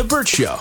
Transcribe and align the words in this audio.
The 0.00 0.06
Burt 0.06 0.28
Show. 0.28 0.56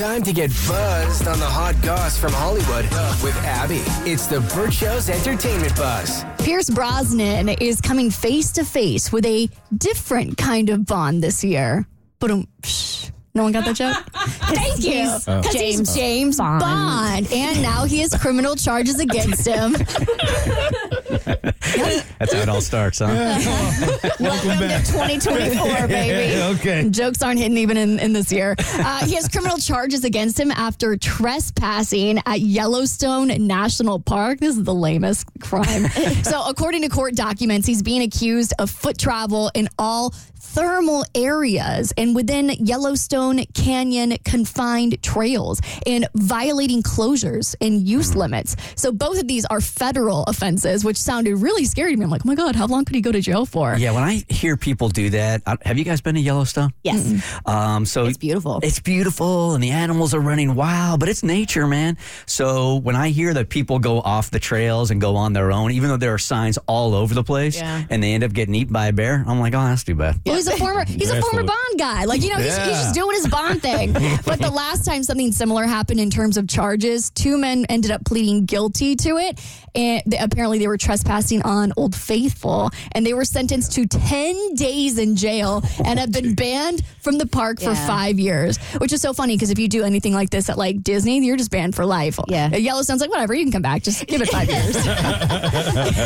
Time 0.00 0.20
to 0.24 0.32
get 0.32 0.50
buzzed 0.66 1.28
on 1.28 1.38
the 1.38 1.44
hot 1.46 1.80
goss 1.80 2.18
from 2.18 2.32
Hollywood 2.32 2.86
with 3.22 3.36
Abby. 3.44 3.84
It's 4.10 4.26
the 4.26 4.40
Burt 4.52 4.72
Show's 4.72 5.08
entertainment 5.08 5.76
buzz. 5.76 6.24
Pierce 6.40 6.68
Brosnan 6.68 7.50
is 7.50 7.80
coming 7.80 8.10
face 8.10 8.50
to 8.50 8.64
face 8.64 9.12
with 9.12 9.24
a 9.26 9.48
different 9.78 10.36
kind 10.38 10.70
of 10.70 10.86
Bond 10.86 11.22
this 11.22 11.44
year. 11.44 11.86
But 12.18 12.32
um, 12.32 12.48
no 13.32 13.44
one 13.44 13.52
got 13.52 13.64
that 13.64 13.76
joke. 13.76 13.96
Thank 14.56 14.80
you. 14.82 15.08
Because 15.24 15.54
he's 15.54 15.94
James 15.94 16.38
Bond. 16.38 16.58
Bond. 16.58 17.32
and 17.32 17.62
now 17.62 17.84
he 17.84 18.00
has 18.00 18.12
criminal 18.14 18.56
charges 18.56 18.98
against 18.98 19.46
him. 19.46 19.76
That's 21.76 22.32
how 22.32 22.40
it 22.40 22.48
all 22.48 22.60
starts, 22.60 22.98
huh? 22.98 23.06
Welcome 24.20 24.58
to 24.58 24.78
2024, 24.84 25.86
baby. 25.88 26.42
okay. 26.58 26.88
Jokes 26.90 27.22
aren't 27.22 27.38
hitting 27.38 27.58
even 27.58 27.76
in, 27.76 27.98
in 27.98 28.12
this 28.12 28.32
year. 28.32 28.56
Uh, 28.58 29.06
he 29.06 29.14
has 29.14 29.28
criminal 29.28 29.58
charges 29.58 30.04
against 30.04 30.38
him 30.38 30.50
after 30.50 30.96
trespassing 30.96 32.20
at 32.26 32.40
Yellowstone 32.40 33.28
National 33.46 34.00
Park. 34.00 34.40
This 34.40 34.56
is 34.56 34.64
the 34.64 34.74
lamest 34.74 35.26
crime. 35.40 35.88
so, 36.22 36.42
according 36.46 36.82
to 36.82 36.88
court 36.88 37.14
documents, 37.14 37.66
he's 37.66 37.82
being 37.82 38.02
accused 38.02 38.52
of 38.58 38.70
foot 38.70 38.98
travel 38.98 39.50
in 39.54 39.68
all 39.78 40.12
thermal 40.42 41.04
areas 41.14 41.92
and 41.96 42.14
within 42.14 42.48
Yellowstone 42.48 43.44
Canyon 43.54 44.16
confined 44.24 45.00
trails 45.00 45.60
and 45.86 46.08
violating 46.14 46.82
closures 46.82 47.54
and 47.60 47.86
use 47.86 48.16
limits. 48.16 48.56
So, 48.74 48.90
both 48.90 49.20
of 49.20 49.28
these 49.28 49.44
are 49.46 49.60
federal 49.60 50.24
offenses, 50.24 50.84
which 50.84 50.96
sounded 50.96 51.36
really 51.36 51.59
scary 51.64 51.92
to 51.92 51.96
me. 51.98 52.04
I'm 52.04 52.10
like, 52.10 52.22
oh 52.24 52.28
my 52.28 52.34
God, 52.34 52.56
how 52.56 52.66
long 52.66 52.84
could 52.84 52.94
he 52.94 53.00
go 53.00 53.12
to 53.12 53.20
jail 53.20 53.46
for? 53.46 53.74
Yeah, 53.76 53.92
when 53.92 54.02
I 54.02 54.24
hear 54.28 54.56
people 54.56 54.88
do 54.88 55.10
that, 55.10 55.42
I, 55.46 55.56
have 55.62 55.78
you 55.78 55.84
guys 55.84 56.00
been 56.00 56.14
to 56.14 56.20
Yellowstone? 56.20 56.72
Yes. 56.82 57.40
Um, 57.46 57.86
so 57.86 58.06
It's 58.06 58.18
beautiful. 58.18 58.60
It's 58.62 58.80
beautiful, 58.80 59.54
and 59.54 59.62
the 59.62 59.70
animals 59.70 60.14
are 60.14 60.20
running 60.20 60.54
wild, 60.54 61.00
but 61.00 61.08
it's 61.08 61.22
nature, 61.22 61.66
man. 61.66 61.96
So 62.26 62.76
when 62.76 62.96
I 62.96 63.08
hear 63.10 63.34
that 63.34 63.48
people 63.48 63.78
go 63.78 64.00
off 64.00 64.30
the 64.30 64.38
trails 64.40 64.90
and 64.90 65.00
go 65.00 65.16
on 65.16 65.32
their 65.32 65.52
own, 65.52 65.72
even 65.72 65.88
though 65.90 65.96
there 65.96 66.14
are 66.14 66.18
signs 66.18 66.58
all 66.66 66.94
over 66.94 67.14
the 67.14 67.24
place, 67.24 67.56
Yeah. 67.56 67.84
and 67.90 68.02
they 68.02 68.12
end 68.14 68.24
up 68.24 68.32
getting 68.32 68.54
eaten 68.54 68.72
by 68.72 68.86
a 68.88 68.92
bear, 68.92 69.24
I'm 69.26 69.40
like, 69.40 69.54
oh, 69.54 69.62
that's 69.62 69.84
too 69.84 69.94
bad. 69.94 70.20
Well, 70.26 70.36
he's 70.36 70.46
a 70.48 70.56
former 70.56 70.84
he's 70.84 71.10
a 71.10 71.20
former 71.20 71.42
Bond 71.44 71.78
guy. 71.78 72.04
Like 72.04 72.22
you 72.22 72.30
know, 72.30 72.36
he's, 72.36 72.56
he's 72.56 72.66
just 72.66 72.94
doing 72.94 73.14
his 73.16 73.26
Bond 73.28 73.62
thing. 73.62 73.92
but 74.24 74.38
the 74.40 74.50
last 74.50 74.84
time 74.84 75.02
something 75.02 75.32
similar 75.32 75.64
happened 75.64 76.00
in 76.00 76.10
terms 76.10 76.36
of 76.36 76.48
charges, 76.48 77.10
two 77.10 77.38
men 77.38 77.64
ended 77.68 77.90
up 77.90 78.04
pleading 78.04 78.44
guilty 78.46 78.96
to 78.96 79.18
it, 79.18 79.40
and 79.74 80.02
they, 80.06 80.18
apparently 80.18 80.58
they 80.58 80.68
were 80.68 80.76
trespassing 80.78 81.42
on 81.42 81.49
Old 81.76 81.94
Faithful, 81.96 82.70
and 82.92 83.04
they 83.04 83.12
were 83.14 83.24
sentenced 83.24 83.72
to 83.72 83.86
ten 83.86 84.54
days 84.54 84.98
in 84.98 85.16
jail 85.16 85.62
and 85.84 85.98
have 85.98 86.12
been 86.12 86.34
banned 86.34 86.82
from 87.00 87.18
the 87.18 87.26
park 87.26 87.58
for 87.58 87.72
Yeah. 87.72 87.86
five 87.86 88.18
years. 88.20 88.58
Which 88.78 88.92
is 88.92 89.00
so 89.02 89.12
funny 89.12 89.34
because 89.36 89.50
if 89.50 89.58
you 89.58 89.68
do 89.68 89.82
anything 89.84 90.14
like 90.14 90.30
this 90.30 90.48
at 90.48 90.56
like 90.58 90.82
Disney, 90.82 91.18
you're 91.24 91.36
just 91.36 91.50
banned 91.50 91.74
for 91.74 91.84
life. 91.86 92.18
Yeah. 92.28 92.50
At 92.52 92.62
Yellowstone's 92.62 93.00
like 93.00 93.10
whatever, 93.10 93.34
you 93.34 93.44
can 93.44 93.52
come 93.52 93.62
back. 93.62 93.82
Just 93.82 94.06
give 94.06 94.20
it 94.22 94.28
five 94.28 94.48
years. 94.48 94.74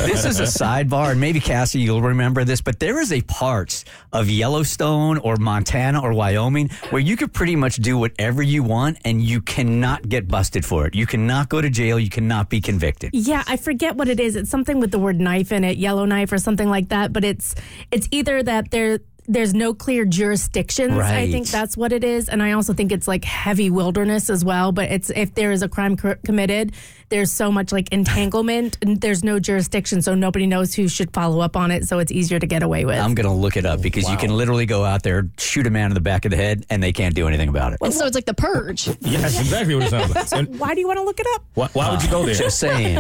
this 0.07 0.25
is 0.25 0.41
a 0.41 0.45
sidebar, 0.45 1.13
and 1.13 1.21
maybe 1.21 1.41
Cassie, 1.41 1.81
you'll 1.81 2.03
remember 2.03 2.45
this, 2.45 2.61
but 2.61 2.79
there 2.81 3.01
is 3.01 3.13
a 3.13 3.21
part 3.23 3.85
of 4.13 4.29
Yellowstone 4.31 5.19
or 5.19 5.37
Montana 5.37 6.01
or 6.03 6.13
Wyoming 6.13 6.71
where 6.91 7.01
you 7.03 7.17
could 7.17 7.33
pretty 7.33 7.57
much 7.57 7.77
do 7.77 7.99
whatever 7.99 8.43
you 8.43 8.63
want, 8.63 8.99
and 9.05 9.23
you 9.23 9.41
cannot 9.41 10.09
get 10.09 10.29
busted 10.29 10.65
for 10.65 10.87
it. 10.87 10.95
You 10.95 11.07
cannot 11.07 11.49
go 11.49 11.61
to 11.61 11.69
jail. 11.71 11.99
You 11.99 12.11
cannot 12.11 12.49
be 12.51 12.61
convicted. 12.61 13.11
Yeah, 13.13 13.43
I 13.47 13.57
forget 13.57 13.97
what 13.97 14.09
it 14.09 14.21
is. 14.21 14.37
It's 14.37 14.51
something 14.51 14.81
with 14.81 14.91
the 14.91 14.99
word 14.99 15.21
knife 15.35 15.53
in 15.53 15.65
it, 15.65 15.77
yellow 15.77 16.05
knife 16.05 16.33
or 16.33 16.39
something 16.39 16.69
like 16.69 16.89
that. 16.89 17.13
But 17.13 17.25
it's 17.25 17.55
it's 17.91 18.09
either 18.11 18.43
that 18.43 18.71
there 18.71 19.01
there's 19.27 19.55
no 19.55 19.75
clear 19.75 20.05
jurisdictions. 20.05 20.99
I 20.99 21.31
think 21.31 21.49
that's 21.49 21.77
what 21.77 21.93
it 21.93 22.05
is, 22.05 22.29
and 22.29 22.43
I 22.43 22.53
also 22.53 22.73
think 22.75 22.93
it's 22.93 23.09
like 23.09 23.25
heavy 23.25 23.71
wilderness 23.71 24.29
as 24.31 24.45
well. 24.45 24.73
But 24.73 24.91
it's 24.91 25.11
if 25.11 25.35
there 25.35 25.53
is 25.53 25.63
a 25.63 25.69
crime 25.69 25.97
cr- 25.97 26.13
committed, 26.25 26.73
there's 27.09 27.33
so 27.33 27.51
much 27.51 27.73
like 27.73 27.91
entanglement, 27.93 28.77
and 28.83 29.01
there's 29.01 29.25
no 29.25 29.39
jurisdiction, 29.39 30.03
so 30.03 30.15
nobody 30.15 30.47
knows 30.47 30.75
who 30.75 30.89
should 30.89 31.13
follow 31.13 31.41
up 31.41 31.57
on 31.57 31.71
it. 31.71 31.85
So 31.87 31.99
it's 31.99 32.13
easier 32.13 32.39
to 32.39 32.47
get 32.47 32.63
away 32.63 32.85
with. 32.85 32.99
I'm 32.99 33.15
going 33.15 33.27
to 33.27 33.33
look 33.33 33.57
it 33.57 33.65
up 33.67 33.81
because 33.81 34.09
you 34.11 34.17
can 34.17 34.37
literally 34.37 34.67
go 34.67 34.85
out 34.85 35.03
there, 35.03 35.29
shoot 35.39 35.67
a 35.67 35.71
man 35.71 35.91
in 35.91 35.95
the 35.95 36.01
back 36.01 36.25
of 36.25 36.31
the 36.31 36.37
head, 36.37 36.67
and 36.71 36.83
they 36.83 36.93
can't 36.93 37.15
do 37.15 37.27
anything 37.29 37.49
about 37.49 37.73
it. 37.73 37.79
so 37.93 38.07
it's 38.07 38.15
like 38.15 38.27
the 38.27 38.35
purge. 38.35 38.89
Yeah, 39.05 39.21
that's 39.21 39.39
exactly 39.39 39.75
what 39.75 39.85
it 39.85 39.91
sounds 39.91 40.15
like. 40.15 40.33
And 40.33 40.59
Why 40.59 40.75
do 40.75 40.81
you 40.81 40.87
want 40.87 40.99
to 40.99 41.05
look 41.05 41.21
it 41.21 41.27
up? 41.35 41.45
why, 41.55 41.69
why 41.75 41.91
would 41.91 42.03
you 42.03 42.11
go 42.11 42.25
there? 42.25 42.35
Just 42.35 42.59
saying. 42.59 42.99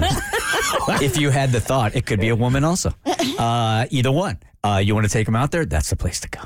if 1.02 1.16
you 1.18 1.30
had 1.30 1.50
the 1.50 1.60
thought, 1.60 1.94
it 1.96 2.06
could 2.06 2.20
be 2.20 2.28
a 2.28 2.36
woman 2.36 2.62
also. 2.62 2.92
Uh, 3.38 3.86
either 3.90 4.12
one. 4.12 4.38
Uh, 4.64 4.78
you 4.78 4.94
want 4.94 5.04
to 5.04 5.12
take 5.12 5.26
them 5.26 5.36
out 5.36 5.50
there? 5.50 5.66
That's 5.66 5.90
the 5.90 5.96
place 5.96 6.20
to 6.20 6.28
go. 6.28 6.40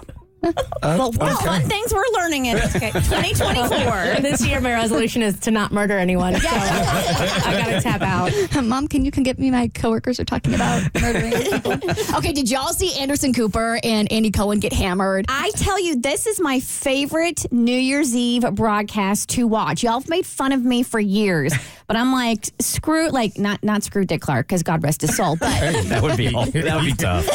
Well, 0.82 1.12
fun 1.12 1.62
things 1.64 1.92
we're 1.92 2.02
learning 2.14 2.46
in 2.46 2.56
okay, 2.56 2.90
2024. 2.92 4.20
this 4.22 4.44
year, 4.46 4.60
my 4.60 4.72
resolution 4.72 5.22
is 5.22 5.38
to 5.40 5.50
not 5.50 5.72
murder 5.72 5.98
anyone. 5.98 6.34
So 6.36 6.48
I 6.48 7.62
got 7.62 7.66
to 7.66 7.80
tap 7.80 8.00
out. 8.02 8.64
Mom, 8.64 8.88
can 8.88 9.04
you 9.04 9.10
come 9.10 9.24
get 9.24 9.38
me? 9.38 9.50
My 9.50 9.68
coworkers 9.68 10.18
are 10.20 10.24
talking 10.24 10.54
about 10.54 10.82
murdering 11.00 11.32
people. 11.32 11.72
Okay, 12.16 12.32
did 12.32 12.50
y'all 12.50 12.72
see 12.72 12.98
Anderson 12.98 13.32
Cooper 13.32 13.78
and 13.82 14.10
Andy 14.10 14.30
Cohen 14.30 14.60
get 14.60 14.72
hammered? 14.72 15.26
I 15.28 15.50
tell 15.56 15.80
you, 15.80 16.00
this 16.00 16.26
is 16.26 16.40
my 16.40 16.60
favorite 16.60 17.50
New 17.52 17.76
Year's 17.76 18.14
Eve 18.14 18.44
broadcast 18.52 19.30
to 19.30 19.46
watch. 19.46 19.82
Y'all 19.82 20.00
have 20.00 20.08
made 20.08 20.26
fun 20.26 20.52
of 20.52 20.62
me 20.64 20.82
for 20.82 21.00
years, 21.00 21.52
but 21.86 21.96
I'm 21.96 22.12
like, 22.12 22.48
screw, 22.60 23.10
like, 23.10 23.36
not 23.38 23.62
not 23.62 23.82
screw 23.82 24.04
Dick 24.04 24.20
Clark, 24.22 24.46
because 24.46 24.62
God 24.62 24.82
rest 24.82 25.00
his 25.02 25.16
soul, 25.16 25.36
but 25.36 25.48
That 25.88 26.02
would 26.02 26.16
be 26.16 26.28
that 26.30 26.74
would 26.76 26.84
be 26.84 26.92
tough. 26.92 27.26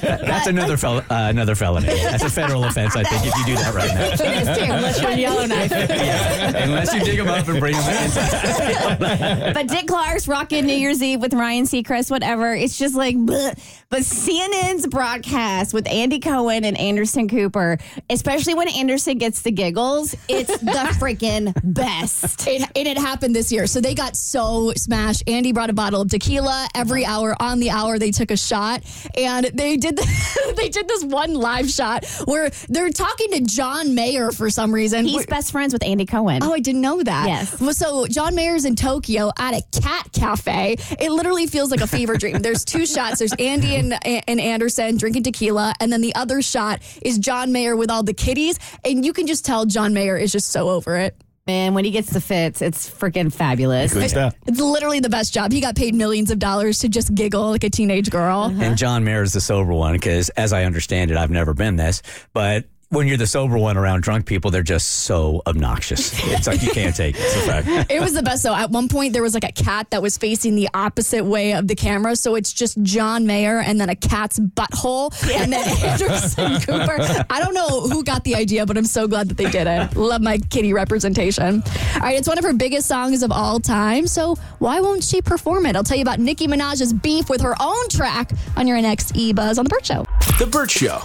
That's 0.00 0.46
another 0.46 0.76
fel- 0.76 0.98
uh, 0.98 1.04
another 1.10 1.54
felony. 1.54 1.86
That's 1.86 2.24
a 2.24 2.30
federal 2.36 2.64
offense, 2.64 2.94
I 2.94 3.02
think, 3.02 3.26
if 3.26 3.34
you 3.38 3.46
do 3.46 3.54
that 3.56 3.74
right 3.74 3.94
now. 3.94 4.76
Unless 4.76 5.00
you're 5.00 5.10
a 5.10 5.16
yellow 5.16 5.46
knife. 5.46 5.72
Unless 5.72 6.94
you 6.94 7.00
dig 7.00 7.16
them 7.16 7.28
up 7.28 7.48
and 7.48 7.58
bring 7.58 7.74
them 7.74 7.88
in. 7.88 9.54
but 9.54 9.68
Dick 9.68 9.86
Clark's 9.86 10.28
rocking 10.28 10.66
New 10.66 10.74
Year's 10.74 11.02
Eve 11.02 11.20
with 11.20 11.32
Ryan 11.32 11.64
Seacrest, 11.64 12.10
whatever. 12.10 12.54
It's 12.54 12.76
just 12.78 12.94
like, 12.94 13.16
bleh. 13.16 13.58
but 13.88 14.00
CNN's 14.00 14.86
broadcast 14.86 15.72
with 15.72 15.88
Andy 15.88 16.20
Cohen 16.20 16.64
and 16.64 16.78
Anderson 16.78 17.26
Cooper, 17.26 17.78
especially 18.10 18.54
when 18.54 18.68
Anderson 18.68 19.16
gets 19.16 19.40
the 19.40 19.50
giggles, 19.50 20.14
it's 20.28 20.58
the 20.58 20.66
freaking 21.00 21.54
best. 21.64 22.46
It, 22.46 22.62
and 22.76 22.86
it 22.86 22.98
happened 22.98 23.34
this 23.34 23.50
year. 23.50 23.66
So 23.66 23.80
they 23.80 23.94
got 23.94 24.14
so 24.14 24.72
smashed. 24.76 25.22
Andy 25.26 25.52
brought 25.52 25.70
a 25.70 25.74
bottle 25.74 26.02
of 26.02 26.10
tequila 26.10 26.68
every 26.74 27.06
hour. 27.06 27.34
On 27.40 27.60
the 27.60 27.70
hour, 27.70 27.98
they 27.98 28.10
took 28.10 28.30
a 28.30 28.36
shot, 28.36 28.82
and 29.16 29.46
they 29.54 29.78
did 29.78 29.96
the, 29.96 30.54
they 30.56 30.68
did 30.68 30.86
this 30.86 31.02
one 31.02 31.32
live 31.32 31.70
shot 31.70 32.04
where 32.24 32.50
they're 32.68 32.90
talking 32.90 33.30
to 33.32 33.40
John 33.40 33.94
Mayer 33.94 34.30
for 34.32 34.50
some 34.50 34.72
reason. 34.74 35.04
He's 35.04 35.14
We're- 35.16 35.26
best 35.26 35.52
friends 35.52 35.72
with 35.72 35.84
Andy 35.84 36.06
Cohen. 36.06 36.42
Oh, 36.42 36.52
I 36.52 36.60
didn't 36.60 36.80
know 36.80 37.02
that. 37.02 37.26
Yes. 37.28 37.60
Well, 37.60 37.74
so 37.74 38.06
John 38.06 38.34
Mayer's 38.34 38.64
in 38.64 38.76
Tokyo 38.76 39.30
at 39.38 39.54
a 39.54 39.62
cat 39.80 40.10
cafe. 40.12 40.76
It 41.00 41.10
literally 41.10 41.46
feels 41.46 41.70
like 41.70 41.80
a 41.80 41.86
fever 41.86 42.16
dream. 42.16 42.38
There's 42.40 42.64
two 42.64 42.86
shots. 42.86 43.18
There's 43.18 43.32
Andy 43.34 43.76
and, 43.76 43.94
and 44.06 44.40
Anderson 44.40 44.96
drinking 44.96 45.24
tequila, 45.24 45.74
and 45.80 45.92
then 45.92 46.00
the 46.00 46.14
other 46.14 46.42
shot 46.42 46.80
is 47.02 47.18
John 47.18 47.52
Mayer 47.52 47.76
with 47.76 47.90
all 47.90 48.02
the 48.02 48.14
kitties, 48.14 48.58
and 48.84 49.04
you 49.04 49.12
can 49.12 49.26
just 49.26 49.44
tell 49.44 49.66
John 49.66 49.92
Mayer 49.94 50.16
is 50.16 50.32
just 50.32 50.48
so 50.48 50.70
over 50.70 50.96
it. 50.96 51.16
Man, 51.46 51.74
when 51.74 51.84
he 51.84 51.92
gets 51.92 52.10
the 52.10 52.20
fits, 52.20 52.60
it's 52.60 52.90
freaking 52.90 53.32
fabulous. 53.32 53.94
Good 53.94 54.10
stuff. 54.10 54.34
It's 54.46 54.60
literally 54.60 54.98
the 54.98 55.08
best 55.08 55.32
job. 55.32 55.52
He 55.52 55.60
got 55.60 55.76
paid 55.76 55.94
millions 55.94 56.32
of 56.32 56.40
dollars 56.40 56.80
to 56.80 56.88
just 56.88 57.14
giggle 57.14 57.50
like 57.50 57.62
a 57.62 57.70
teenage 57.70 58.10
girl. 58.10 58.50
Uh-huh. 58.50 58.62
And 58.64 58.76
John 58.76 59.04
Mayer 59.04 59.22
is 59.22 59.32
the 59.32 59.40
sober 59.40 59.72
one 59.72 59.92
because, 59.92 60.28
as 60.30 60.52
I 60.52 60.64
understand 60.64 61.12
it, 61.12 61.16
I've 61.16 61.30
never 61.30 61.54
been 61.54 61.76
this, 61.76 62.02
but 62.32 62.64
when 62.90 63.08
you're 63.08 63.16
the 63.16 63.26
sober 63.26 63.58
one 63.58 63.76
around 63.76 64.02
drunk 64.02 64.26
people, 64.26 64.50
they're 64.50 64.62
just 64.62 64.86
so 65.04 65.42
obnoxious. 65.46 66.12
It's 66.26 66.46
like 66.46 66.62
you 66.62 66.70
can't 66.70 66.94
take 66.94 67.16
it. 67.16 67.20
It's 67.22 67.36
a 67.36 67.40
fact. 67.40 67.90
It 67.96 68.00
was 68.00 68.14
the 68.14 68.22
best 68.22 68.42
though. 68.42 68.54
At 68.54 68.70
one 68.70 68.88
point, 68.88 69.12
there 69.12 69.22
was 69.22 69.34
like 69.34 69.44
a 69.44 69.52
cat 69.52 69.90
that 69.90 70.02
was 70.02 70.16
facing 70.18 70.54
the 70.54 70.68
opposite 70.74 71.24
way 71.24 71.52
of 71.52 71.66
the 71.66 71.74
camera, 71.74 72.14
so 72.14 72.34
it's 72.34 72.52
just 72.52 72.80
John 72.82 73.26
Mayer 73.26 73.58
and 73.58 73.80
then 73.80 73.88
a 73.88 73.96
cat's 73.96 74.38
butthole, 74.38 75.12
and 75.34 75.52
then 75.52 75.66
Anderson 75.84 76.60
Cooper. 76.60 77.24
I 77.30 77.40
don't 77.40 77.54
know 77.54 77.80
who 77.88 78.04
got 78.04 78.24
the 78.24 78.34
idea, 78.34 78.66
but 78.66 78.76
I'm 78.76 78.84
so 78.84 79.08
glad 79.08 79.28
that 79.28 79.36
they 79.36 79.50
did 79.50 79.66
it. 79.66 79.96
Love 79.96 80.20
my 80.20 80.38
kitty 80.38 80.72
representation. 80.72 81.62
All 81.94 82.00
right, 82.00 82.16
it's 82.18 82.28
one 82.28 82.38
of 82.38 82.44
her 82.44 82.52
biggest 82.52 82.86
songs 82.86 83.22
of 83.22 83.32
all 83.32 83.58
time, 83.60 84.06
so 84.06 84.36
why 84.58 84.80
won't 84.80 85.02
she 85.02 85.22
perform 85.22 85.66
it? 85.66 85.74
I'll 85.76 85.84
tell 85.84 85.96
you 85.96 86.02
about 86.02 86.20
Nicki 86.20 86.46
Minaj's 86.46 86.92
beef 86.92 87.28
with 87.28 87.40
her 87.40 87.54
own 87.60 87.88
track 87.88 88.30
on 88.56 88.66
your 88.66 88.80
next 88.80 89.16
E 89.16 89.32
Buzz 89.32 89.58
on 89.58 89.64
the 89.64 89.70
Burt 89.70 89.86
Show. 89.86 90.04
The 90.38 90.46
Burt 90.46 90.70
Show. 90.70 91.00